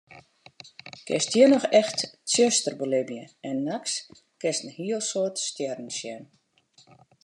Kinst 1.05 1.35
hjir 1.35 1.47
noch 1.51 1.67
echt 1.81 1.99
tsjuster 2.29 2.75
belibje 2.81 3.23
en 3.49 3.57
nachts 3.69 3.93
kinst 4.41 4.63
in 4.65 4.71
heel 4.79 5.01
soad 5.11 5.35
stjerren 5.47 5.91
sjen. 5.99 6.23